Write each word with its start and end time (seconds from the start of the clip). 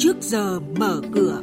trước 0.00 0.16
giờ 0.20 0.60
mở 0.60 1.00
cửa. 1.14 1.40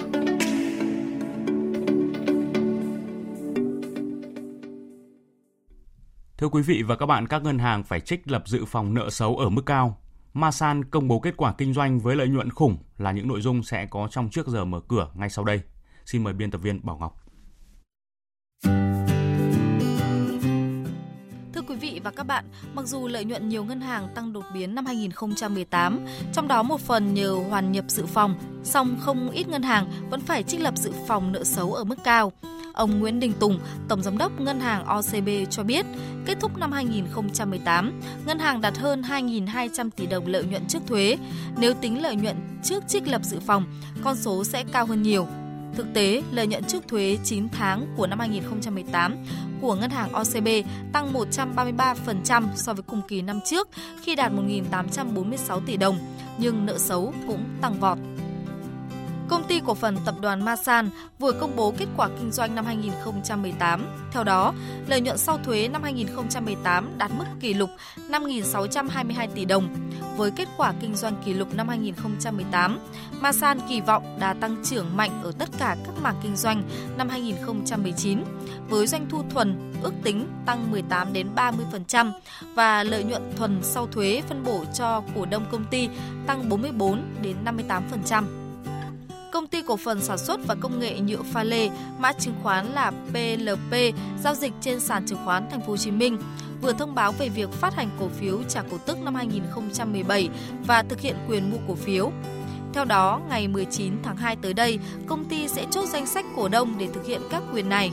Thưa 6.38 6.50
quý 6.50 6.62
vị 6.62 6.84
và 6.84 6.96
các 6.96 7.06
bạn, 7.06 7.28
các 7.28 7.44
ngân 7.44 7.60
hàng 7.60 7.84
phải 7.84 8.00
trích 8.00 8.32
lập 8.32 8.44
dự 8.46 8.66
phòng 8.66 8.94
nợ 8.94 9.10
xấu 9.10 9.38
ở 9.38 9.50
mức 9.50 9.66
cao. 9.66 10.02
Masan 10.34 10.86
công 10.86 11.08
bố 11.08 11.20
kết 11.20 11.38
quả 11.38 11.54
kinh 11.58 11.74
doanh 11.74 12.00
với 12.00 12.16
lợi 12.16 12.28
nhuận 12.28 12.50
khủng 12.50 12.78
là 12.98 13.12
những 13.12 13.28
nội 13.28 13.42
dung 13.42 13.64
sẽ 13.64 13.86
có 13.86 14.08
trong 14.12 14.30
trước 14.30 14.48
giờ 14.48 14.66
mở 14.66 14.80
cửa 14.88 15.12
ngay 15.16 15.30
sau 15.30 15.46
đây. 15.46 15.62
Xin 16.06 16.24
mời 16.24 16.34
biên 16.34 16.52
tập 16.52 16.62
viên 16.62 16.86
Bảo 16.86 16.98
Ngọc. 16.98 17.27
Và 22.08 22.12
các 22.12 22.24
bạn, 22.24 22.46
mặc 22.74 22.88
dù 22.88 23.08
lợi 23.08 23.26
nhuận 23.26 23.50
nhiều 23.50 23.64
ngân 23.64 23.82
hàng 23.82 24.08
tăng 24.16 24.34
đột 24.34 24.46
biến 24.54 24.76
năm 24.76 24.86
2018, 24.86 26.06
trong 26.34 26.48
đó 26.48 26.64
một 26.64 26.82
phần 26.82 27.14
nhờ 27.14 27.36
hoàn 27.50 27.72
nhập 27.72 27.86
dự 27.88 28.06
phòng, 28.06 28.36
song 28.64 28.98
không 29.00 29.30
ít 29.30 29.48
ngân 29.48 29.64
hàng 29.64 29.92
vẫn 30.10 30.22
phải 30.22 30.44
trích 30.44 30.62
lập 30.62 30.78
dự 30.78 30.92
phòng 31.08 31.32
nợ 31.32 31.44
xấu 31.44 31.74
ở 31.74 31.84
mức 31.84 31.96
cao. 32.04 32.32
Ông 32.74 33.00
Nguyễn 33.00 33.20
Đình 33.20 33.34
Tùng, 33.40 33.60
Tổng 33.88 34.04
Giám 34.04 34.18
đốc 34.18 34.42
Ngân 34.42 34.60
hàng 34.60 34.86
OCB 34.86 35.30
cho 35.50 35.64
biết, 35.64 35.86
kết 36.26 36.38
thúc 36.40 36.58
năm 36.58 36.72
2018, 36.72 38.02
ngân 38.26 38.40
hàng 38.40 38.62
đạt 38.62 38.78
hơn 38.78 39.02
2.200 39.02 39.90
tỷ 39.90 40.06
đồng 40.06 40.28
lợi 40.28 40.44
nhuận 40.44 40.68
trước 40.68 40.80
thuế. 40.88 41.18
Nếu 41.58 41.74
tính 41.74 42.02
lợi 42.02 42.16
nhuận 42.16 42.36
trước 42.64 42.84
trích 42.88 43.08
lập 43.08 43.22
dự 43.24 43.40
phòng, 43.40 43.64
con 44.04 44.16
số 44.16 44.44
sẽ 44.44 44.64
cao 44.72 44.86
hơn 44.86 45.04
nhiều. 45.04 45.28
Thực 45.76 45.94
tế, 45.94 46.22
lợi 46.32 46.48
nhuận 46.48 46.64
trước 46.64 46.88
thuế 46.88 47.18
9 47.24 47.50
tháng 47.50 47.88
của 47.98 48.08
năm 48.08 48.20
2018 48.20 49.16
của 49.62 49.76
ngân 49.76 49.90
hàng 49.90 50.12
OCB 50.12 50.48
tăng 50.94 51.14
133% 51.14 52.44
so 52.56 52.74
với 52.74 52.84
cùng 52.84 53.02
kỳ 53.08 53.22
năm 53.22 53.40
trước 53.46 53.70
khi 54.02 54.16
đạt 54.16 54.32
1.846 54.32 55.60
tỷ 55.66 55.78
đồng, 55.78 55.98
nhưng 56.38 56.66
nợ 56.66 56.78
xấu 56.78 57.14
cũng 57.28 57.44
tăng 57.62 57.80
vọt. 57.80 57.98
Công 59.30 59.44
ty 59.44 59.62
cổ 59.66 59.74
phần 59.74 59.98
tập 60.06 60.16
đoàn 60.22 60.46
Masan 60.46 60.90
vừa 61.20 61.32
công 61.32 61.56
bố 61.56 61.74
kết 61.78 61.86
quả 61.98 62.10
kinh 62.20 62.32
doanh 62.32 62.56
năm 62.56 62.66
2018. 62.66 63.86
Theo 64.12 64.24
đó, 64.24 64.54
lợi 64.88 65.02
nhuận 65.02 65.18
sau 65.18 65.38
thuế 65.38 65.68
năm 65.68 65.84
2018 65.84 66.98
đạt 66.98 67.12
mức 67.18 67.26
kỷ 67.40 67.54
lục 67.54 67.70
5.622 68.10 69.28
tỷ 69.36 69.46
đồng. 69.46 69.68
Với 70.18 70.32
kết 70.32 70.48
quả 70.58 70.74
kinh 70.82 70.96
doanh 70.96 71.14
kỷ 71.26 71.34
lục 71.34 71.56
năm 71.56 71.68
2018, 71.68 72.80
Masan 73.22 73.60
kỳ 73.70 73.82
vọng 73.82 74.18
đã 74.20 74.34
tăng 74.34 74.56
trưởng 74.64 74.98
mạnh 74.98 75.22
ở 75.24 75.32
tất 75.40 75.50
cả 75.60 75.76
các 75.86 75.94
mảng 76.02 76.20
kinh 76.24 76.36
doanh 76.36 76.64
năm 76.98 77.10
2019 77.10 78.24
với 78.70 78.88
doanh 78.88 79.10
thu 79.10 79.24
thuần 79.30 79.74
ước 79.84 79.94
tính 80.04 80.28
tăng 80.46 80.72
18 80.72 81.14
đến 81.14 81.28
30% 81.36 82.12
và 82.56 82.84
lợi 82.84 83.04
nhuận 83.04 83.32
thuần 83.38 83.60
sau 83.64 83.88
thuế 83.88 84.22
phân 84.30 84.44
bổ 84.44 84.64
cho 84.74 85.04
cổ 85.16 85.26
đông 85.26 85.46
công 85.52 85.66
ty 85.66 85.90
tăng 86.28 86.50
44 86.50 87.02
đến 87.22 87.36
58%. 87.46 88.47
Công 89.32 89.48
ty 89.48 89.62
cổ 89.62 89.78
phần 89.78 90.02
sản 90.02 90.18
xuất 90.18 90.40
và 90.48 90.56
công 90.56 90.80
nghệ 90.80 91.00
nhựa 91.00 91.22
pha 91.24 91.44
lê, 91.44 91.70
mã 92.00 92.14
chứng 92.14 92.36
khoán 92.44 92.66
là 92.66 92.92
PLP, 93.10 93.96
giao 94.24 94.36
dịch 94.36 94.54
trên 94.62 94.80
sàn 94.80 95.06
chứng 95.06 95.20
khoán 95.26 95.50
Thành 95.52 95.62
phố 95.62 95.68
Hồ 95.68 95.78
Chí 95.78 95.92
Minh 95.92 96.18
vừa 96.62 96.74
thông 96.74 96.96
báo 96.96 97.12
về 97.12 97.30
việc 97.30 97.52
phát 97.52 97.76
hành 97.76 97.90
cổ 98.00 98.08
phiếu 98.08 98.44
trả 98.50 98.62
cổ 98.62 98.78
tức 98.86 98.98
năm 99.02 99.16
2017 99.16 100.30
và 100.68 100.84
thực 100.84 101.02
hiện 101.02 101.16
quyền 101.30 101.52
mua 101.52 101.58
cổ 101.68 101.76
phiếu. 101.76 102.12
Theo 102.74 102.86
đó, 102.86 103.22
ngày 103.30 103.48
19 103.48 103.94
tháng 104.04 104.18
2 104.18 104.36
tới 104.36 104.54
đây, 104.54 104.80
công 105.08 105.26
ty 105.26 105.48
sẽ 105.48 105.66
chốt 105.72 105.86
danh 105.90 106.06
sách 106.06 106.26
cổ 106.36 106.48
đông 106.48 106.78
để 106.78 106.88
thực 106.94 107.06
hiện 107.06 107.22
các 107.30 107.44
quyền 107.54 107.70
này. 107.70 107.92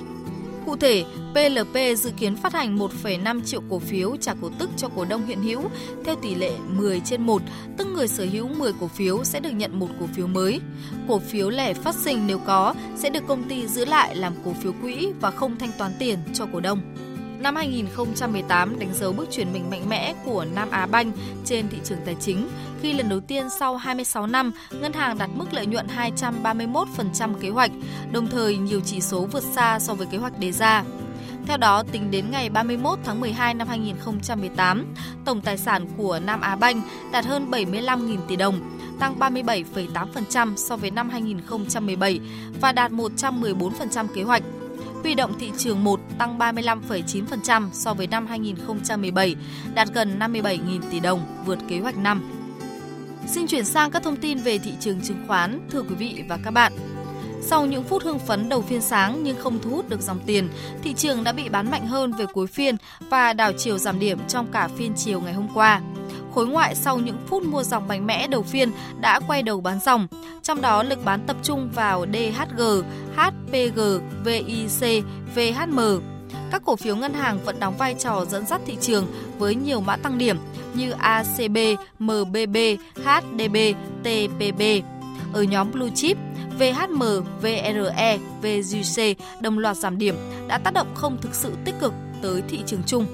Cụ 0.67 0.77
thể, 0.77 1.05
PLP 1.33 1.97
dự 1.97 2.11
kiến 2.17 2.37
phát 2.37 2.53
hành 2.53 2.79
1,5 2.79 3.41
triệu 3.45 3.61
cổ 3.71 3.79
phiếu 3.79 4.17
trả 4.21 4.35
cổ 4.43 4.51
tức 4.59 4.71
cho 4.77 4.89
cổ 4.97 5.05
đông 5.05 5.27
hiện 5.27 5.43
hữu 5.43 5.63
theo 6.05 6.15
tỷ 6.23 6.35
lệ 6.35 6.53
10 6.69 7.01
trên 7.01 7.23
1, 7.23 7.43
tức 7.77 7.87
người 7.87 8.09
sở 8.09 8.27
hữu 8.33 8.49
10 8.49 8.73
cổ 8.81 8.89
phiếu 8.89 9.25
sẽ 9.25 9.41
được 9.41 9.51
nhận 9.51 9.79
một 9.79 9.89
cổ 10.01 10.07
phiếu 10.15 10.27
mới. 10.27 10.61
Cổ 11.09 11.19
phiếu 11.19 11.51
lẻ 11.51 11.75
phát 11.75 11.95
sinh 11.95 12.27
nếu 12.27 12.39
có 12.39 12.75
sẽ 12.97 13.11
được 13.11 13.27
công 13.29 13.49
ty 13.49 13.67
giữ 13.67 13.85
lại 13.85 14.17
làm 14.17 14.33
cổ 14.45 14.53
phiếu 14.53 14.73
quỹ 14.83 15.13
và 15.21 15.31
không 15.31 15.59
thanh 15.59 15.71
toán 15.79 15.93
tiền 15.99 16.19
cho 16.35 16.47
cổ 16.53 16.61
đông. 16.61 16.81
Năm 17.41 17.57
2018 17.57 18.79
đánh 18.79 18.95
dấu 18.95 19.13
bước 19.13 19.29
chuyển 19.31 19.53
mình 19.53 19.71
mạnh 19.71 19.89
mẽ 19.89 20.15
của 20.25 20.45
Nam 20.55 20.71
Á 20.71 20.87
Banh 20.87 21.13
trên 21.45 21.69
thị 21.69 21.79
trường 21.85 21.99
tài 22.05 22.17
chính 22.21 22.49
khi 22.85 22.93
lần 22.93 23.09
đầu 23.09 23.21
tiên 23.21 23.51
sau 23.51 23.77
26 23.77 24.27
năm, 24.27 24.53
ngân 24.71 24.93
hàng 24.93 25.19
đạt 25.19 25.31
mức 25.35 25.53
lợi 25.53 25.67
nhuận 25.67 25.87
231% 25.87 27.35
kế 27.41 27.51
hoạch, 27.51 27.71
đồng 28.13 28.27
thời 28.27 28.57
nhiều 28.57 28.81
chỉ 28.85 29.01
số 29.01 29.27
vượt 29.33 29.43
xa 29.43 29.79
so 29.79 29.95
với 29.95 30.07
kế 30.07 30.19
hoạch 30.19 30.39
đề 30.39 30.53
ra. 30.53 30.85
Theo 31.47 31.57
đó, 31.57 31.83
tính 31.93 32.11
đến 32.11 32.31
ngày 32.31 32.51
31 32.51 32.99
tháng 33.05 33.21
12 33.21 33.55
năm 33.55 33.69
2018, 33.69 34.95
tổng 35.25 35.41
tài 35.41 35.59
sản 35.59 35.87
của 35.97 36.21
Nam 36.27 36.41
Á 36.41 36.57
Banh 36.57 36.83
đạt 37.13 37.25
hơn 37.25 37.51
75.000 37.51 38.19
tỷ 38.29 38.37
đồng, 38.37 38.79
tăng 39.01 39.19
37,8% 39.19 40.57
so 40.57 40.77
với 40.77 40.91
năm 40.91 41.09
2017 41.09 42.21
và 42.61 42.73
đạt 42.73 42.93
114% 42.93 44.07
kế 44.15 44.23
hoạch. 44.23 44.43
Huy 45.03 45.15
động 45.15 45.39
thị 45.39 45.53
trường 45.59 45.85
1 45.85 46.01
tăng 46.19 46.39
35,9% 46.39 47.69
so 47.73 47.95
với 47.95 48.07
năm 48.07 48.27
2017, 48.27 49.37
đạt 49.75 49.89
gần 49.95 50.19
57.000 50.19 50.81
tỷ 50.91 51.01
đồng, 51.01 51.21
vượt 51.47 51.59
kế 51.69 51.81
hoạch 51.81 51.97
năm. 51.97 52.44
Xin 53.27 53.47
chuyển 53.47 53.65
sang 53.65 53.91
các 53.91 54.03
thông 54.03 54.17
tin 54.17 54.39
về 54.39 54.59
thị 54.59 54.73
trường 54.81 55.01
chứng 55.01 55.25
khoán, 55.27 55.61
thưa 55.71 55.83
quý 55.83 55.95
vị 55.95 56.25
và 56.29 56.39
các 56.45 56.51
bạn. 56.51 56.73
Sau 57.43 57.67
những 57.67 57.83
phút 57.83 58.03
hưng 58.03 58.19
phấn 58.19 58.49
đầu 58.49 58.63
phiên 58.63 58.81
sáng 58.81 59.21
nhưng 59.23 59.37
không 59.37 59.59
thu 59.63 59.71
hút 59.71 59.89
được 59.89 60.01
dòng 60.01 60.21
tiền, 60.27 60.49
thị 60.83 60.95
trường 60.95 61.25
đã 61.25 61.33
bị 61.33 61.49
bán 61.49 61.71
mạnh 61.71 61.87
hơn 61.87 62.13
về 62.13 62.27
cuối 62.27 62.47
phiên 62.47 62.77
và 63.11 63.33
đảo 63.33 63.53
chiều 63.59 63.79
giảm 63.79 63.99
điểm 63.99 64.19
trong 64.29 64.47
cả 64.53 64.69
phiên 64.77 64.93
chiều 64.97 65.21
ngày 65.21 65.35
hôm 65.35 65.49
qua. 65.55 65.81
Khối 66.35 66.47
ngoại 66.47 66.75
sau 66.75 66.99
những 66.99 67.19
phút 67.27 67.43
mua 67.43 67.63
dòng 67.63 67.89
mạnh 67.89 68.07
mẽ 68.07 68.27
đầu 68.27 68.43
phiên 68.43 68.73
đã 69.01 69.21
quay 69.27 69.43
đầu 69.43 69.61
bán 69.61 69.81
dòng, 69.81 70.07
trong 70.43 70.61
đó 70.61 70.83
lực 70.83 71.05
bán 71.05 71.21
tập 71.27 71.37
trung 71.43 71.71
vào 71.75 72.07
DHG, 72.13 72.63
HPG, 73.17 73.81
VIC, 74.25 75.05
VHM. 75.35 76.14
Các 76.55 76.63
cổ 76.65 76.77
phiếu 76.77 76.97
ngân 76.97 77.15
hàng 77.15 77.39
vẫn 77.45 77.61
đóng 77.61 77.77
vai 77.79 77.95
trò 77.99 78.25
dẫn 78.25 78.47
dắt 78.47 78.61
thị 78.67 78.77
trường 78.81 79.07
với 79.39 79.55
nhiều 79.55 79.81
mã 79.81 79.97
tăng 79.97 80.19
điểm 80.19 80.37
như 80.75 80.91
ACB, 80.91 81.59
MBB, 81.99 82.57
HDB, 82.97 83.57
TPB. 84.03 84.63
Ở 85.33 85.43
nhóm 85.43 85.73
Blue 85.73 85.91
Chip, 85.95 86.17
VHM, 86.59 87.03
VRE, 87.43 88.19
VGC 88.43 89.03
đồng 89.41 89.59
loạt 89.59 89.77
giảm 89.77 89.99
điểm 89.99 90.15
đã 90.49 90.59
tác 90.59 90.75
động 90.75 90.95
không 90.95 91.19
thực 91.21 91.35
sự 91.35 91.53
tích 91.65 91.75
cực 91.81 91.93
tới 92.23 92.43
thị 92.49 92.61
trường 92.67 92.83
chung. 92.87 93.07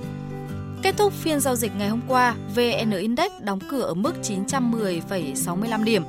Kết 0.83 0.95
thúc 0.97 1.12
phiên 1.12 1.41
giao 1.41 1.57
dịch 1.57 1.72
ngày 1.77 1.89
hôm 1.89 2.01
qua, 2.09 2.34
VN 2.55 2.91
Index 2.91 3.33
đóng 3.41 3.59
cửa 3.71 3.83
ở 3.83 3.95
mức 3.95 4.15
910,65 4.22 5.84
điểm, 5.84 6.03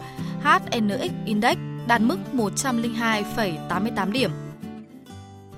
HNX 0.43 1.11
Index 1.25 1.57
đạt 1.87 2.01
mức 2.01 2.17
102,88 2.33 4.11
điểm. 4.11 4.31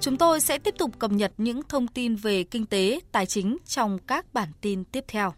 Chúng 0.03 0.17
tôi 0.17 0.41
sẽ 0.41 0.57
tiếp 0.57 0.75
tục 0.77 0.99
cập 0.99 1.11
nhật 1.11 1.31
những 1.37 1.61
thông 1.69 1.87
tin 1.87 2.15
về 2.15 2.43
kinh 2.43 2.65
tế, 2.65 2.99
tài 3.11 3.25
chính 3.25 3.57
trong 3.65 3.97
các 4.07 4.33
bản 4.33 4.49
tin 4.61 4.83
tiếp 4.83 5.03
theo. 5.07 5.33